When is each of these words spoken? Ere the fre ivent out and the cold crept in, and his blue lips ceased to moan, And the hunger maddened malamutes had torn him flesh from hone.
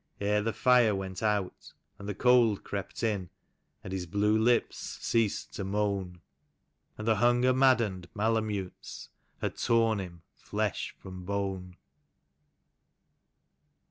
Ere 0.19 0.41
the 0.41 0.51
fre 0.51 0.89
ivent 0.89 1.21
out 1.21 1.73
and 1.99 2.09
the 2.09 2.15
cold 2.15 2.63
crept 2.63 3.03
in, 3.03 3.29
and 3.83 3.93
his 3.93 4.07
blue 4.07 4.35
lips 4.35 4.97
ceased 4.99 5.53
to 5.53 5.63
moan, 5.63 6.21
And 6.97 7.07
the 7.07 7.17
hunger 7.17 7.53
maddened 7.53 8.09
malamutes 8.15 9.09
had 9.41 9.57
torn 9.57 9.99
him 9.99 10.23
flesh 10.33 10.95
from 10.97 11.23
hone. 11.27 11.75